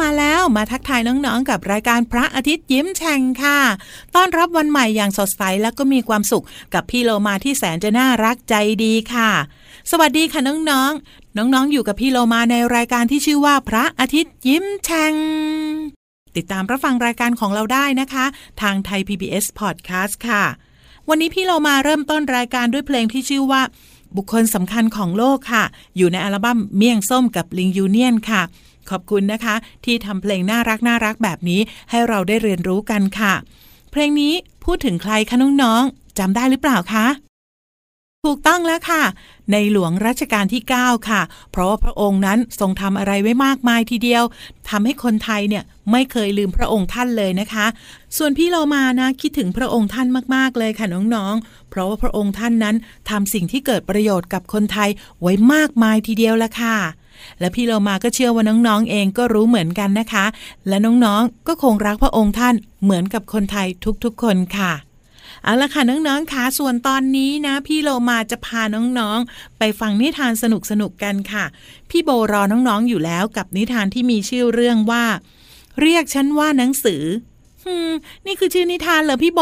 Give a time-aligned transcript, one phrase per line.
[0.00, 3.58] มาแล้วมาทักทายน้องๆ กับรายการพระอาทิตย์ยิ้มแฉ่งค่ะ
[4.14, 6.44] ต้อนรับวันใหม่อย่างสดใสแล้วก็มีความสุข
[6.74, 8.54] กับพี่โลมาที่แสนจะน่ารักใจ
[8.84, 9.30] ดีค่ะ
[9.90, 15.14] สวัสดีค่ะน้องๆ น้องๆอยู่กับพี่โลมาในรายการที่ชื่อว่าพระอาทิตย์ยิ้มแฉ่ง
[16.36, 18.24] ติดตามรับฟังรายการของเราได้นะคะ
[18.60, 20.44] ทางไทย PBS Podcast ค่ะ
[21.08, 23.62] วันนี้พี่โลมาเริ่มต้นรายการด้วยเพลงที่ชื่อว่า
[24.16, 25.64] บุคคลสำคัญของโลกค่ะ
[25.96, 28.42] อยู่ในอัลบั้มเมี่ยงส้มกับลิงยูเนียนค่ะ
[28.90, 29.54] ขอบคุณนะคะ
[29.84, 31.60] ที่ทำเพลงน่ารักน่ารักแบบนี้
[31.90, 33.34] ให้เราได้เรียนรู้กันค่ะ
[33.90, 34.32] เพลงนี้
[34.64, 37.06] พูดถึงใครคะน้องๆจำได้หรือเปล่าคะ
[38.26, 39.02] ถูกต้องแล้วค่ะ
[39.52, 41.22] ในหลวงรัชกาลที่ 9 ค่ะ
[41.52, 44.22] เพราะว่าพระองค์นั้นทรงทำอะไรไว้มากมายทีเดียว
[44.70, 47.66] ทำให้คนไทยเนี่ยไม่เคยลืมพระองค์ท่านเลยนะคะ
[48.16, 52.76] ส่วนพี่เรามานะคิดถึงพระองค์ท่านมากๆเลยค่ะน้องๆ เพราะว่าพระองค์ท่านนั้น
[53.10, 56.76] ทำสิ่งที่เกิดประโยชน์กับคนไทยไว้มากมายทีเดียวละค่ะ
[57.40, 60.24] และพี่เรามาก็เชื่อว่าน้องๆเองก็รู้เหมือนกันนะคะ
[60.68, 63.68] และน้องๆก็คงรักพระองค์ท่านเหมือนกับคนไทย
[64.04, 64.72] ทุกๆคนค่ะ
[65.44, 68.62] เอาละค่ะน้องๆค่ะส่วนตอนนี้นะ พี่โลมาจะพา
[68.98, 70.44] น้องๆ ไปฟังนิทานส
[70.80, 71.44] นุกๆกันค่ะ
[71.90, 75.04] พี่โบรอน้องๆอยู่แล้วกับนิทานที่มีชื่อเรื่องว่า
[75.80, 77.02] เรียกฉันว่าหนังสือ
[77.64, 77.92] ฮึม
[78.26, 79.40] นี่คือชื่อนิทานเหรอพี่โบ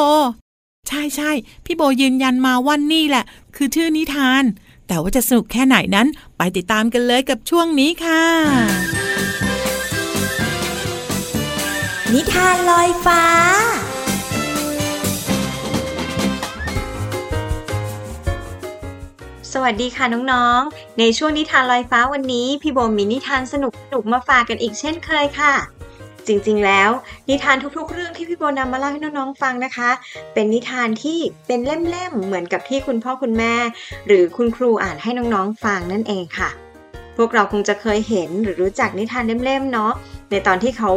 [0.88, 1.30] ใช่ใช่
[1.66, 3.24] พี่โบยืนยันมาว่านี่แหละ
[3.56, 4.42] คือชื่อนิทาน
[4.92, 6.09] แต่ว่าจะสนุกแค่ไหนนั้น
[6.39, 8.25] ไปติดตามกันเลยกับช่วงนี้ค่ะ
[12.13, 13.22] นิทานลอยฟ้า
[19.53, 25.79] สวัสดีค่ะน้องๆ ในช่วงนิทานลอยฟ้าวันนี้ พี่โบมีนิทานสนุกสนุกมาฝากกันอีกเช่นเคยค่ะ
[26.30, 26.91] จริงๆ แล้ว
[27.28, 29.91] นิทานทุกๆ เรื่องที่พี่โบนำมาเล่าให้น้องๆ ฟังนะคะ
[30.34, 33.54] เป็นนิทานที่เป็นเล่มๆ เหมือนกับที่คุณพ่อคุณแม่
[34.06, 36.50] หรือคุณครูอ่านให้น้องๆ ฟังนั่นเองค่ะ
[37.16, 39.92] พวกเราคงจะเคยเห็นหรือรู้จักนิทานเล่มๆ เนาะ
[40.30, 40.91] ในตอนที่เขา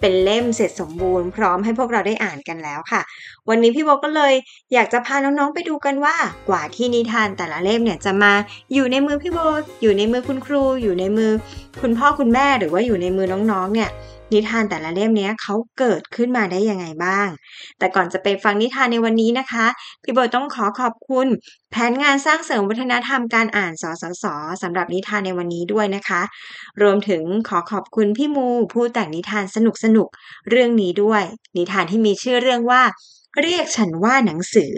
[0.00, 3.00] เป็นเล่มเสร็จสมบูรณ์พร้อมให้พวกเราได้อ่านกันแล้วค่ะ
[3.48, 4.34] วันนี้พี่โบก็เลย
[4.72, 6.16] อยากจะพาน้องๆไปดูกันว่า
[6.48, 8.32] กว่าที่นิทานแต่ละเล่มเนี่ยจะมา
[8.74, 9.38] อยู่ในมือพี่โบ
[9.82, 11.30] อยู่ในมือคุณครู อยู่ในมือ
[11.82, 13.90] คุณพ่อคุณแม่หรือว่าอยู่ในมือน้องๆเนี่ย
[14.32, 17.28] นิทานแต่ละเล่มนี้เขาเกิดขึ้นมาได้ยังไงบ้าง
[17.78, 19.66] แต่ก่อนจะไปฟังนิทานในวันนี้นะคะ
[20.02, 21.26] พี่โบต้องขอขอบคุณ
[21.70, 24.24] แผนงานสร้างเสริมวัฒนธรรมการอ่านสสส
[24.62, 26.22] สำหรับนิทานในวันนี้ด้วยนะคะ
[26.82, 30.08] รวมถึงขอขอบคุณพี่มูผู้แต่งนิทานสนุกสนุก
[30.50, 31.22] เรื่องนี้ด้วย
[31.56, 32.82] นิทานที่มีชื่อเรื่องว่า
[33.42, 34.74] เรียกฉันว่าหนังสือ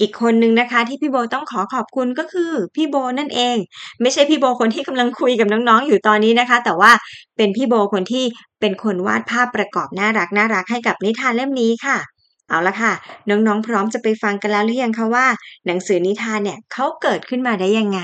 [0.00, 3.56] อีกคนนึงนะคะที่พี่โบต้องขอขอบคุณก็คือพี่โบนั่นเอง
[4.00, 6.92] ไม่ใช่พี่โบคนที่กำลังคุยกับน้องๆอยู่ตอนนี้นะคะ แต่ว่า
[7.36, 8.24] เป็นพี่โบคนที่
[8.60, 11.98] เป็นคนวาดภาพประกอบน่ารักน่ารักให้กับนิทานเล่มนี้ค่ะ
[12.48, 12.92] เอาละค่ะ
[13.28, 15.26] น้องๆพร้อมจะไปฟังกันแล้วหรือยังคะว่า
[15.66, 18.00] หนังสือนิทานเนี่ยเขาเกิดขึ้นมาได้ยังไง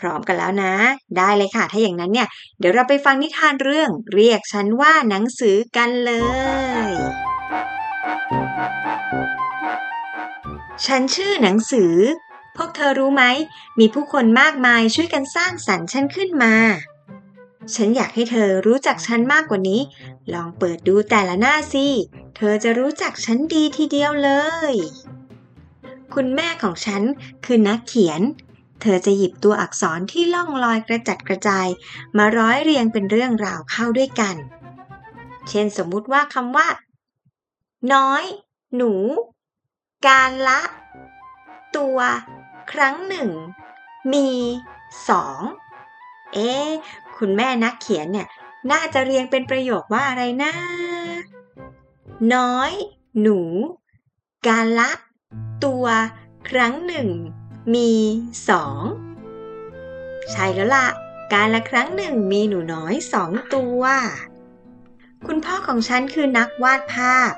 [0.00, 0.72] พร้อมกันแล้วนะ
[1.18, 2.28] ได้เลยค่ะ ถ้าอย่างนั้นเนี่ย
[2.58, 6.12] เดี๋ยวเราไปฟังนิทานเรื่อง เรียกฉันว่าหนังสือกันเล
[6.88, 6.90] ย
[10.84, 11.94] ฉันชื่อหนังสือ
[12.56, 13.24] พวกเธอรู้ไหม
[13.78, 16.54] มีผู้คนมากมายช่วยกันสร้างสรรค์ฉันขึ้นมา
[17.74, 19.80] ฉันอยากให้เธอรู้จักฉันมากกว่านี้
[20.32, 21.86] ลองเปิดดูแต่ละหน้าสิ
[22.36, 24.30] เธอจะรู้จักฉันดีทีเดียวเล
[24.72, 24.74] ย
[26.14, 27.02] คุณแม่ของฉัน
[27.44, 28.20] คือนักเขียน
[28.80, 31.66] เธอจะหยิบตัวอักษรที่ล่องลอยกระจัดกระจาย
[32.16, 34.36] มาร้อยเรียงเป็นเรื่องราวเข้าด้วยกัน
[35.48, 36.68] เช่นสมมุติว่าคำว่า
[37.92, 38.24] น้อย
[38.76, 38.92] หนู
[40.06, 40.60] การละ
[41.76, 41.98] ตัว
[42.72, 43.30] ครั้งหนึ่ง
[44.12, 44.28] มี
[45.08, 45.40] สอง
[46.34, 46.52] เอ๊
[47.16, 48.28] คุณแม่นักเขียนเนี่ย
[48.70, 50.52] น่าจะเรียงเป็นประโยคว่าอะไรนะ
[52.34, 52.72] น้อย
[53.20, 53.40] หนู
[54.48, 54.90] การละ
[55.64, 55.86] ตัว
[56.48, 57.08] ครั้งหนึ่ง
[57.74, 57.92] มี
[58.48, 58.80] สอง
[60.32, 60.86] ใช่แล้วล่ะ
[61.34, 63.82] การละครั้งหนึ่งมีหนูน้อยสองตัว
[65.26, 67.32] คุณพ่อของฉันคือนักวาดภาพ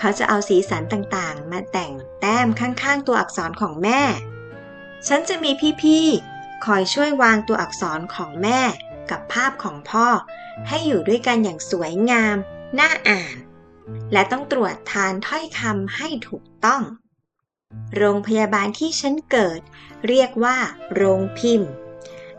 [0.00, 4.02] เขาจะเอาสีสันต่างๆ มาแต่งแต้มข้างๆ ตัวอักษรของแม่
[5.06, 5.50] ฉันจะมี
[5.82, 8.60] พี่ๆ คอยช่วยวางตัวอักษรของแม่
[9.10, 10.08] กับภาพของพ่อ
[10.68, 12.36] ให้อยู่ด้วยกันอย่างสวยงาม
[12.78, 13.36] น่าอ่าน
[14.12, 16.82] และต้องตรวจทานถ้อยคำให้ถูกต้อง
[17.96, 19.60] โรงพยาบาลที่ฉันเกิด
[20.08, 20.56] เรียกว่า
[20.94, 21.70] โรงพิมพ์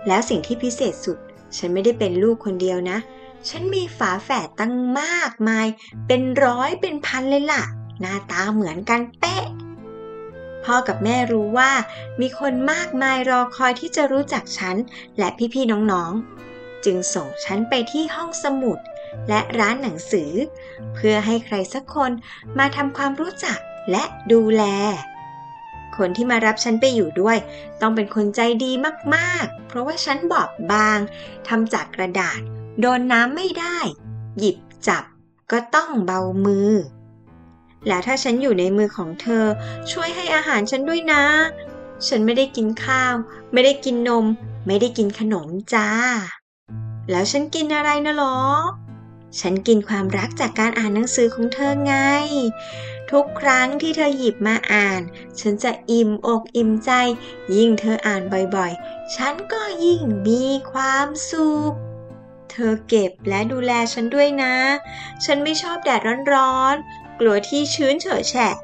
[0.08, 1.18] แล้วสิ่งที่พิเศษสุด
[1.58, 2.98] ฉันไม่ได้เป็นลูกคนเดียวนะ
[3.50, 5.68] ฉันมีฝาแฝดตั้งมากมาย
[6.08, 7.64] เป็นร้อยเป็นพันเลยล่ะ
[8.00, 9.46] หน้าตาเหมือนกันเป๊ะ
[10.64, 11.72] พ่อกับแม่รู้ว่า
[12.22, 14.76] มีคนมากมายรอคอยที่จะรู้จักฉัน
[15.18, 18.80] และพี่ๆน้องๆ จึงส่งฉันไปที่ห้องสมุด
[19.30, 20.32] และร้านหนังสือ
[20.96, 22.12] เพื่อให้ใครสักคน
[22.60, 23.58] มาทำความรู้จัก
[23.92, 24.64] และดูแล
[25.98, 27.38] คนที่มารับฉันไปอยู่ด้วย
[27.82, 28.72] ต้องเป็นคนใจดี
[29.16, 31.00] มากๆ เพราะว่าฉันบอบบาง
[31.48, 32.42] ทำจากกระดาษ
[32.80, 33.78] โดนน้ำไม่ได้
[34.40, 34.58] หยิบ
[34.88, 35.04] จับ
[35.52, 36.72] ก็ต้องเบามือ
[37.88, 39.46] แล้วถ้าฉันอยู่ในมือของเธอ
[39.92, 41.24] ช่วยให้อาหารฉันด้วยนะ
[42.08, 43.14] ฉันไม่ได้กินข้าว
[43.52, 44.26] ไม่ได้กินนม
[44.68, 45.90] ไม่ได้กินขนมจ้า
[47.10, 48.40] แล้วฉันกินอะไรนะหรอ
[49.40, 51.96] ฉันกินความรักจากการอ่านหนังสือของเธอไง
[53.12, 55.02] ทุกครั้งที่เธอหยิบมาอ่าน
[55.40, 56.92] ฉันจะอิ่มอกอิ่มใจ
[57.56, 58.22] ยิ่งเธออ่าน
[58.56, 61.74] บ่อยๆ ฉันก็ยิ่งมีความสุข
[62.52, 64.56] เธอเก็บและดูแลฉันด้วยนะ
[65.26, 66.02] ฉันไม่ชอบแดด
[66.34, 68.56] ร้อนๆ กลัวที่ชื้นเฉอะแฉะ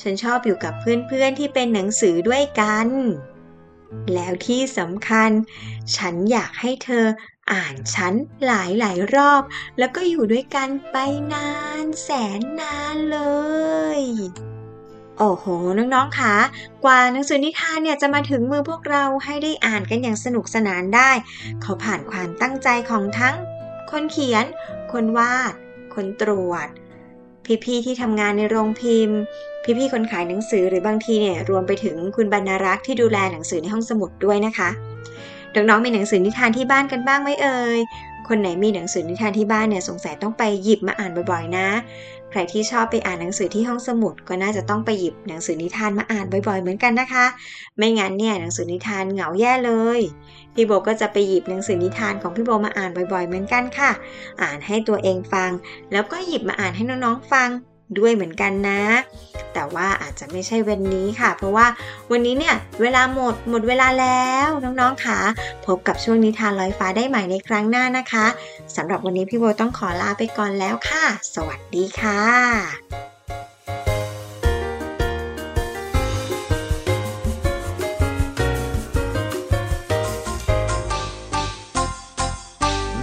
[0.00, 2.88] ฉันชอบอยู่กับเพื่อนๆที่เป็นหนังสือด้วยกัน
[4.14, 5.30] แล้วที่สำคัญ
[5.96, 7.06] ฉันอยากให้เธอ
[7.52, 8.14] อ่านฉัน
[8.46, 9.42] หลายหลายๆรอบ
[9.78, 10.96] แล้วก็อยู่ด้วยกันไป
[11.32, 11.50] นา
[11.84, 13.18] นแสนนานเล
[13.98, 14.00] ย
[15.18, 15.44] โอ้โห
[15.78, 16.36] น้องๆคะ
[16.84, 21.10] กว่าหนังสือนิทานเนี่ยจะมาถึงมือพวกเราให้ได้อ่านกันอย่างสนุกสนานได้
[21.62, 23.34] เขาผ่านความตั้งใจของทั้ง
[23.90, 24.44] คนเขียน
[24.92, 25.52] คนวาด
[25.94, 26.66] คนตรวจ
[27.64, 29.18] พี่ๆที่ทำงานในโรงพิมพ์
[29.78, 34.70] พี่ๆคนขายหนังสือหรือบางทีเนี่ยรวมไปถึงคุณบรรณรักษ์ที่ดูแลหนังสือในห้องสมุดด้วยนะคะ
[35.54, 37.78] น้องๆมีหนังสือนิทานที่บ้านกันบ้างไหมเอ่ย
[38.28, 41.68] คนไหนมีหนังสือนิทานที่บ้านเนี่ยสงสัยต้องไปหยิบมาอ่านบ่อยๆนะ
[42.32, 47.26] ใครที่ชอบไปอ่านหนังสือที่ห้องสมุดก็น่าจะต้องไปหยิบหนังสือนิทานมาอ่านบ่อยๆ เหมือนกันนะคะ
[47.78, 50.00] ไม่งั้นเนี่ยหนังสือนิทานเหงาแย่เลย
[50.54, 53.90] พี่โบก็จะไปหยิบหนังสือนิทานของพี่โบมาอ่านบ่อยๆ เหมือนกันค่ะ
[54.42, 55.50] อ่านให้ตัวเองฟัง
[55.92, 57.50] แล้วก็หยิบมาอ่านให้น้องๆฟัง
[57.98, 58.82] ด้วยเหมือนกันนะ
[59.54, 61.66] แต่ว่าอาจจะไม่ใช่วันนี้ค่ะ เพราะว่า
[62.10, 65.18] วันนี้เนี่ยเวลาหมดหมดเวลาแล้วน้องๆค่ะ
[65.66, 68.26] พบกับช่วงนิทานลอยฟ้าได้ใหม่ในครั้งหน้านะคะ
[68.76, 72.20] สำหรับวันนี้พี่โบต้องขอลาไปก่อนแล้วค่ะ สวัสดีค่ะ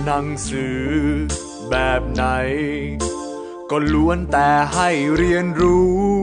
[0.05, 0.79] หนังสือ
[1.69, 2.23] แบบไหน
[3.71, 6.18] ก็ล้วนแต่ให้เรียนรู้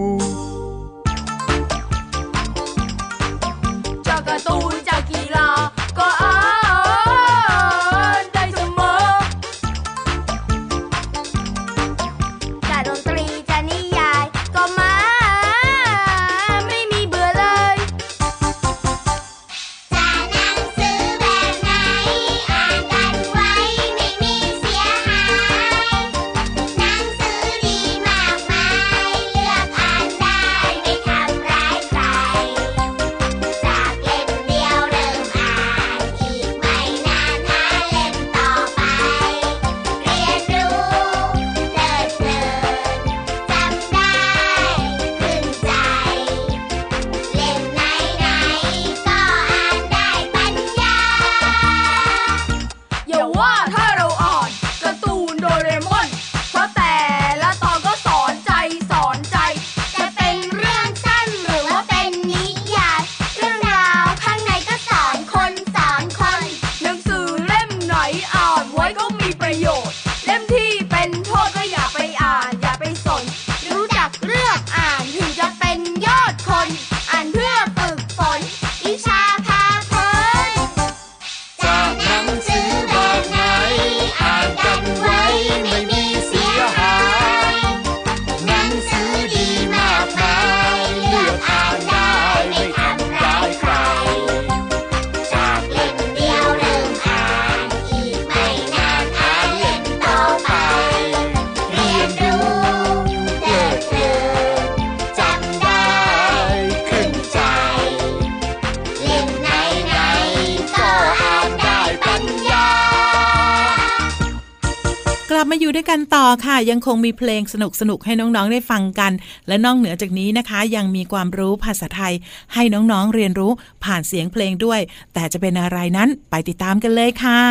[116.45, 119.13] ค่ะยังคงมีเพลงสนุกสนุกให้น้องๆได้ฟังกัน
[119.49, 122.15] และนอกเหนือจากนี้นะคะ ยังมีความรู้ภาษาไทย
[122.55, 123.53] ให้น้องๆเรียนรู้
[123.85, 124.81] ผ่านเสียงเพลงด้วย
[125.15, 127.43] แต่จะเป็นอะไรนั้นไปติดตามกันเลยค่ะ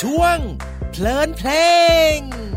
[0.00, 0.38] ช่วง
[0.90, 1.50] เพลินเพล
[2.16, 2.51] ง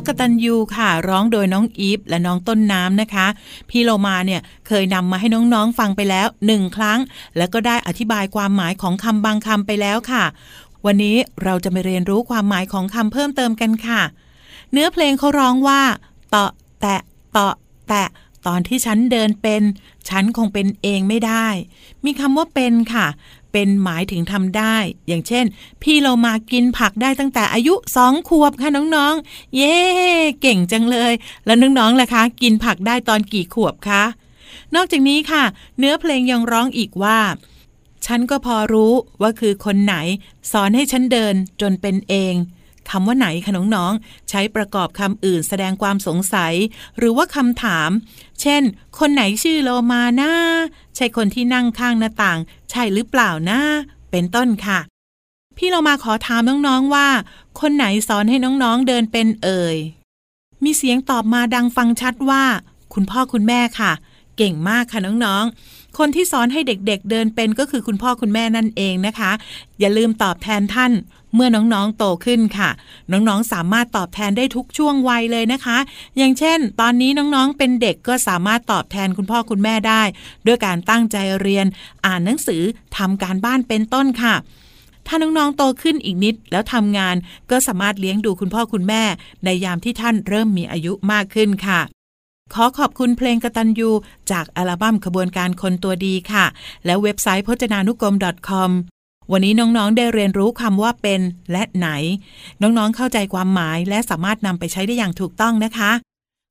[0.00, 3.26] นี้มีชื่อว่ากตันยูค่ะ ร้องโดยน้องอีฟและน้องต้นน้ำนะคะ
[3.70, 6.98] พี่โลมาเนี่ยเคยนำมาให้น้องๆฟังไปแล้วหนึ่งครั้ง
[7.36, 10.24] แล้วก็ได้อธิบายความหมายของคำบางคำไปแล้วค่ะ
[10.86, 14.02] วันนี้เราจะมาเรียนรู้ความหมายของคำเพิ่มเติมกันค่ะ
[14.72, 15.80] เนื้อเพลงเขาร้องว่า
[16.30, 17.00] เตาะแตะ
[17.32, 17.54] เตาะ
[17.88, 18.08] แตะ
[18.46, 19.62] ตอนที่ฉันเดินเป็น
[20.08, 21.46] ฉันคงเป็นเองไม่ได้
[22.04, 23.06] มีคำว่าเป็นค่ะ
[23.52, 24.76] เป็นหมายถึงทำได้
[25.08, 25.44] อย่างเช่น
[25.82, 29.74] พี่เรามากินผักได้ตั้งแต่อายุสองขวบค่ะน้องๆ เย้
[30.40, 31.12] เก่งจังเลย
[31.44, 34.04] แล้วน้องๆล่ะคะ กินผักได้ตอนกี่ขวบคะ
[34.74, 35.44] นอกจากนี้ค่ะ
[35.78, 37.18] เนื้อเพลงยังร้องอีกว่า
[38.06, 39.94] ฉันก็พอรู้ว่าคือคนไหน
[40.52, 42.34] สอนให้ฉันเดินจนเป็นเอง
[42.90, 46.54] คำว่าไหนคะน้องๆ ใช้ประกอบคำอื่นแสดงความสงสัย
[46.98, 47.90] หรือว่าคำถาม
[48.40, 48.62] เช่น
[48.98, 50.32] คนไหนชื่อโลมานะ
[50.96, 52.38] ใช่คนที่นั่งข้างหน้าต่าง
[52.70, 53.60] ใช่หรือเปล่านะ
[54.10, 54.78] เป็นต้นค่ะ
[55.56, 57.08] พี่เรามาขอถามน้องๆว่า
[57.60, 59.76] คนไหนสอนให้น้องๆเดินเป็นเอ่ย
[60.64, 62.42] มีเสียงตอบมาดังฟังชัดว่า
[62.94, 63.92] คุณพ่อคุณแม่ค่ะ
[64.36, 69.30] เก่งมากค่ะน้องๆ คนที่สอนให้เด็กๆเดินเป็นก็คือคุณพ่อคุณแม่นั่นเองนะคะ
[69.80, 70.92] อย่าลืมตอบแทนท่าน
[71.34, 72.70] เมื่อน้องๆโตขึ้นค่ะ
[73.12, 75.78] น้องๆสามารถตอบแทนได้ทุกช่วงวัยเลยนะคะ
[76.16, 80.02] อย่างเช่น ตอนนี้น้องๆเป็นเด็กก็สามารถตอบแทนคุณพ่อคุณแม่ได้
[80.46, 81.66] ด้วยการตั้งใจเรียน
[82.06, 82.62] อ่านหนังสือ
[82.96, 84.34] ทำการบ้านเป็นต้นค่ะ
[85.06, 87.16] ถ้าน้องๆ โตขึ้นอีกนิดแล้วทำงาน
[87.50, 89.02] ก็สามารถเลี้ยงดูคุณพ่อคุณแม่
[89.44, 91.80] ในยามที่ท่านเริ่มมีอายุมากขึ้นค่ะ
[92.54, 93.90] ขอขอบคุณเพลงกตัญญู
[94.30, 96.44] จากอัลบั้มขบวนการคนตัวดีค่ะ
[96.84, 98.14] และเว็บไซต์พจนานุกรม
[98.48, 98.70] .com
[99.32, 101.20] วันนี้น้องๆ ได้เรียนรู้คำว่าเป็น
[101.52, 101.88] และไหน
[102.62, 105.90] น้องๆ เข้าใจความหมายและสามารถนำไปใช้ได้อย่างถูกต้องนะคะ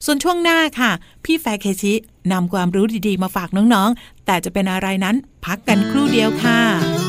[0.06, 0.92] ส่วนช่วงหน้าค่ะ
[1.24, 1.94] พี่แฟร์เคชิ
[2.32, 5.16] นำความรู้ดีๆ มาฝากน้องๆ แต่จะเป็นอะไรนั้น
[5.46, 7.09] พักกันครู่เดียวค่ะ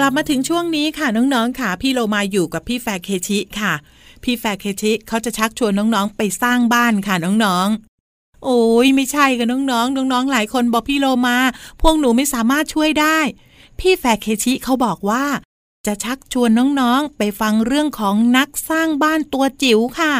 [0.00, 3.72] กลับมาถึงช่วงนี้ค่ะน้องๆค่ะ พี่โลมาอยู่กับพี่แฟร์เคชิค่ะ
[4.22, 11.38] พี่แฟร์เคชิเขาจะชักชวนน้องๆไปสร้างบ้านค่ะน้องๆ โอ้ยไม่ใช่กันน้องๆน้องๆหลายคนบอกพี่โลมา
[11.82, 13.18] พวกหนูไม่สามารถช่วยได้
[13.80, 15.24] พี่แฟร์เคชิเขาบอกว่า
[15.86, 20.14] จะชักชวนน้องๆไปฟังเรื่องของนักสร้างบ้านตัวจิ๋วค่ะ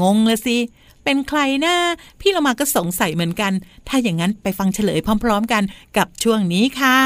[0.00, 0.58] งงละสิ
[1.04, 1.76] เป็นใครนะ
[2.20, 3.52] พี่โลมาก็สงสัยเหมือนกัน
[3.88, 5.62] ถ้าอย่างนั้นไปฟังเฉลยพร้อม ๆ กัน
[5.96, 6.98] กับช่วงนี้ค่ะ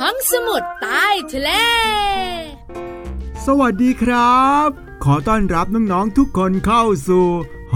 [0.00, 1.50] ห้องสมุดใต้ทะเล
[3.46, 4.68] สวัสดีครับ
[5.04, 7.26] ขอต้อนรับน้องๆทุกคนเข้าสู่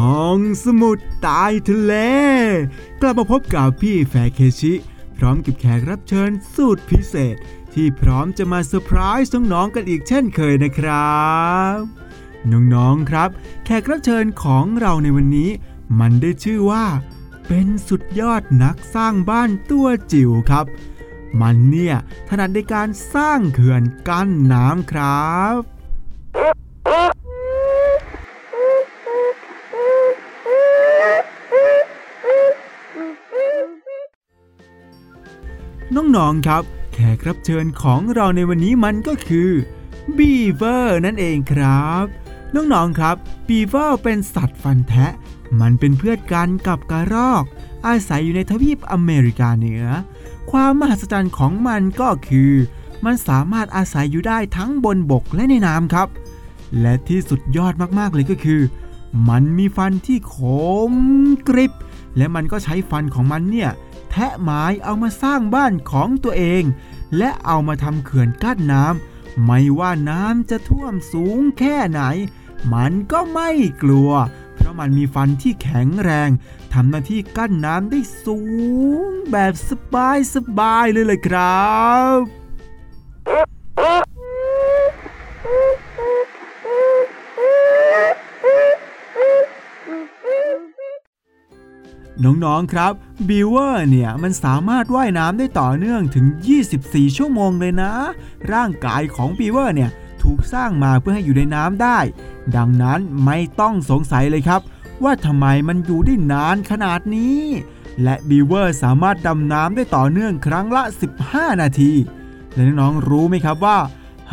[0.01, 1.95] ห้องสมุดใต้ทะเล
[3.01, 4.73] กลับมาพบกับพี่แฟร์เคชิ
[5.17, 7.37] พร้อมกับแขกรับเชิญสุดพิเศษ
[7.75, 11.21] ที่พร้อมจะมาเซอร์ไพรส์น้องๆกันอีกเช่นเคยนะครั
[11.75, 11.77] บ
[12.53, 13.31] น้องๆครับ
[13.65, 15.51] แขกรับเชิญของเราในวันนี้
[16.01, 16.85] มันได้ชื่อว่า
[17.47, 20.67] เป็นสุดยอดนักสร้างบ้านตัวจิ๋วครับ
[21.41, 21.97] มันเนี่ย
[22.29, 25.61] ถนัดในการสร้างเขื่อนกั้นน้ำครับ
[35.95, 39.51] น้องๆครับ แขกรับเชิญของเราในวันนี้มันก็คือ
[40.19, 42.05] บีเวอร์นั่นเองครับ
[42.55, 43.17] น้องๆครับ
[43.49, 45.13] บีเวอร์เป็นสัตว์ฟันแทะ
[45.61, 47.45] มันเป็นเพื่อนกันกับกระรอก
[47.87, 49.85] อาศัยอยู่ในทวีปอเมริกาเหนือ
[50.51, 52.53] ความมหัศจรรย์ของมันก็คือ
[53.05, 56.09] มันสามารถอาศัยอยู่ได้ทั้งบนบกและในน้ำครับ
[56.81, 58.63] และที่สุดยอดมากๆเลยก็คือ
[59.29, 60.37] มันมีฟันที่ค
[60.91, 60.93] ม
[61.49, 61.73] กริบ
[62.17, 63.71] และมันก็ใช้ฟันของมันเนี่ย
[64.11, 66.63] แทะไม้เอามาสร้างบ้านของตัวเอง
[67.17, 72.03] และเอามาทำเขื่อนกั้นน้ำไม่ว่าน้ำจะท่วมสูงแค่ไหน
[72.75, 73.51] มันก็ไม่
[73.83, 74.11] กลัว
[74.79, 76.31] มันมีฟันที่แข็งแรง
[76.73, 78.39] ทำหน้าที่กั้นน้ำได้สู
[79.09, 81.77] งแบบสบายสบายเลยเลยครั
[82.17, 82.19] บ
[92.25, 92.93] น้อง ๆ ครับ
[93.29, 96.27] บีเวอร์เนี่ย มันสามารถว่ายน้ำได้ต่อเนื่องถึง
[96.71, 97.93] 24 ชั่วโมงเลยนะ
[98.53, 99.91] ร่างกายของบีเวอร์เนี่ย
[100.27, 101.99] ถูกสร้างมาเพื่อให้อยู่ในน้ำได้
[102.57, 104.61] ดังนั้นไม่ต้องสงสัยเลยครับ
[105.05, 107.41] ว่าทำไมมันอยู่ได้นานขนาดนี้
[108.03, 110.83] และบีเวอร์สามารถดำน้ำได้ต่อเนื่องครั้งละ
[111.23, 111.93] 15 นาที
[112.53, 113.79] และน้องๆรู้ไหมครับว่า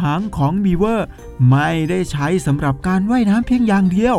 [0.01, 1.07] หางของบีเวอร์
[1.49, 4.17] ไม่ได้ใช้สำหรับการว่ายน้ำเพียงอย่างเดียว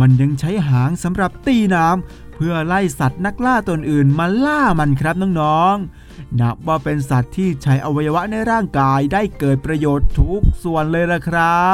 [0.00, 5.97] มันยังใช้หางสำหรับตีน้ำเพื่อไล่สัตว์นักล่าตัวอื่นมาล่ามันครับน้องๆ
[6.40, 11.68] นับว่าเป็นสัตว์ที่ใช้อวัยวะในร่างกายได้เกิดประโยชน์ทุกส่วนเลยละครั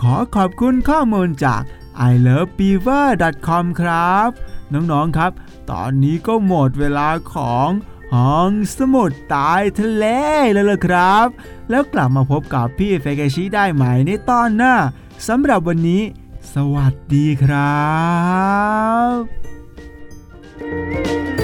[0.00, 1.62] ขอขอบคุณข้อมูลจาก
[2.10, 4.30] i l o v e b e a v e r c o m ครับ
[4.72, 5.32] น้อง ๆ ครับ
[5.70, 7.68] ตอนนี้ก็หมดเวลาของ
[8.14, 10.04] ห้องสมุดใต้ทะเล
[10.52, 11.26] แล้วล่ะครับ
[11.70, 14.74] แล้วกลับมาพบกับพี่เฟกชิได้ใหม่ในตอนหน้า
[15.28, 16.02] สำหรับวันนี้
[16.54, 17.82] สวัสดีครั
[19.12, 19.16] บ
[21.38, 21.41] ใน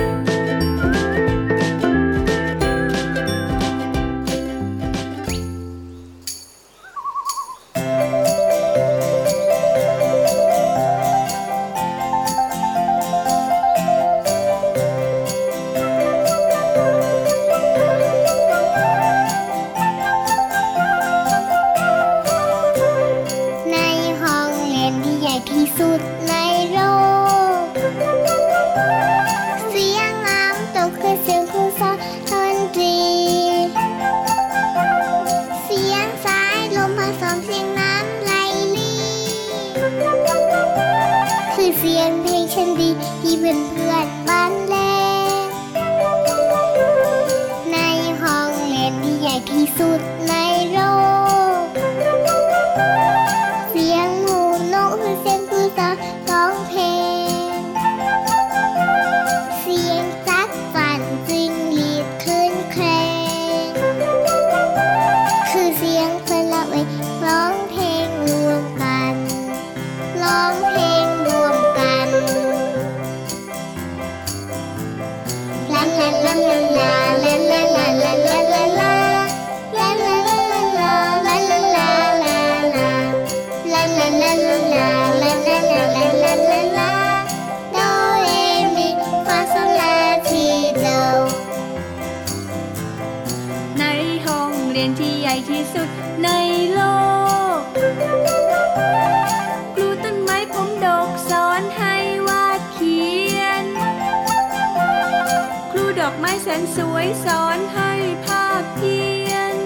[106.61, 107.93] นสวยสอนให้
[108.27, 109.57] ภาพเพียน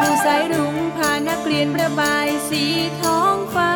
[0.00, 2.64] ผู้สายรุ้งพานักเรียนประบายสี
[3.00, 3.74] ท้องฟ้า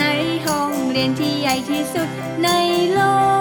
[0.00, 0.04] ใน
[0.46, 2.08] ห้องเรียนที่ใหญ่ที่สุด
[2.44, 2.48] ใน
[2.92, 3.00] โล
[3.36, 3.37] ก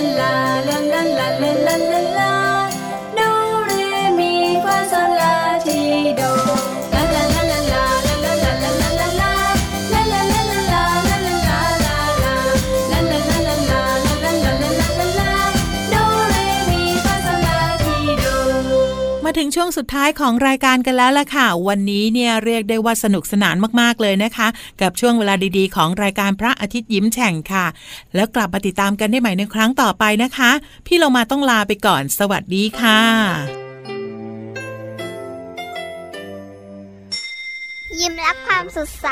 [0.00, 0.49] Life.
[19.50, 24.48] งช่วงสุดท้ายของรายการกันแล้วล่ะค่ะ วันนี้เนี่ยเรียกได้ว่าสนุกสนานมากๆเลยนะคะ
[24.80, 27.66] กับช่วงเวลาดีๆ ของรายการพระอาทิตย์ยิ้มแฉ่งค่ะ
[28.14, 30.50] แล้วกลับมาติดตามกันได้ใหม่ในครั้งต่อไปนะคะ
[30.86, 33.00] พี่เรามาต้องลาไปก่อน สวัสดีค่ะ
[38.00, 39.08] ยิ้มรับความสดใส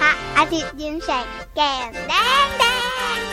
[0.00, 2.12] พระอาทิตย์ยิ้มแฉกแก้มแด
[2.44, 2.64] งแด
[3.16, 3.27] ง